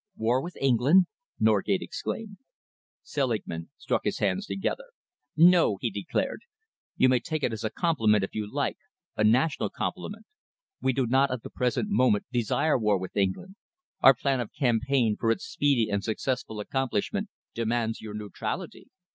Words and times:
"War 0.15 0.41
with 0.41 0.57
England?" 0.59 1.05
Norgate 1.39 1.83
exclaimed. 1.83 2.37
Selingman 3.03 3.69
struck 3.77 4.03
his 4.03 4.17
hands 4.17 4.47
together. 4.47 4.85
"No!" 5.37 5.77
he 5.79 5.91
declared. 5.91 6.41
"You 6.97 7.07
may 7.07 7.19
take 7.19 7.43
it 7.43 7.53
as 7.53 7.63
a 7.63 7.69
compliment, 7.69 8.23
if 8.23 8.33
you 8.33 8.51
like 8.51 8.79
a 9.15 9.23
national 9.23 9.69
compliment. 9.69 10.25
We 10.81 10.91
do 10.91 11.05
not 11.05 11.29
at 11.29 11.43
the 11.43 11.51
present 11.51 11.89
moment 11.91 12.25
desire 12.31 12.79
war 12.79 12.97
with 12.97 13.15
England. 13.15 13.57
Our 14.01 14.15
plan 14.15 14.39
of 14.39 14.51
campaign, 14.51 15.17
for 15.19 15.29
its 15.29 15.45
speedy 15.45 15.91
and 15.91 16.03
successful 16.03 16.59
accomplishment, 16.59 17.29
demands 17.53 18.01
your 18.01 18.15
neutrality. 18.15 18.87